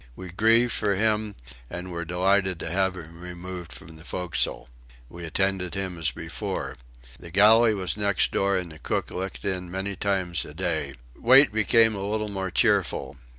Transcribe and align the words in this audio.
We 0.15 0.29
grieved 0.29 0.71
for 0.71 0.95
him, 0.95 1.35
and 1.69 1.91
were 1.91 2.05
delighted 2.05 2.57
to 2.61 2.71
have 2.71 2.97
him 2.97 3.21
removed 3.21 3.71
from 3.71 3.97
the 3.97 4.03
forecastle. 4.03 4.67
We 5.09 5.25
attended 5.25 5.75
him 5.75 5.99
as 5.99 6.09
before. 6.09 6.75
The 7.19 7.29
galley 7.29 7.75
was 7.75 7.95
next 7.95 8.31
door, 8.31 8.57
and 8.57 8.71
the 8.71 8.79
cook 8.79 9.11
looked 9.11 9.45
in 9.45 9.69
many 9.69 9.95
times 9.95 10.43
a 10.43 10.55
day. 10.55 10.95
Wait 11.15 11.53
became 11.53 11.93
a 11.93 12.03
little 12.03 12.29
more 12.29 12.49
cheerful. 12.49 13.17